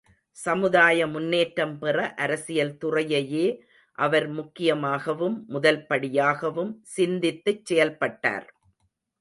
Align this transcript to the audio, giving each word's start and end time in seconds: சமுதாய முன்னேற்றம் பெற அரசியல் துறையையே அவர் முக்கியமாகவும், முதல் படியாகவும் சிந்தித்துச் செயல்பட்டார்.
சமுதாய 0.37 1.07
முன்னேற்றம் 1.07 1.75
பெற 1.77 2.13
அரசியல் 2.17 2.73
துறையையே 2.81 3.45
அவர் 3.97 4.27
முக்கியமாகவும், 4.31 5.37
முதல் 5.47 5.81
படியாகவும் 5.85 6.73
சிந்தித்துச் 6.97 7.65
செயல்பட்டார். 7.65 8.47